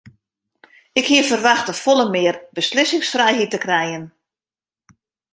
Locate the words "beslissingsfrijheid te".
2.59-3.59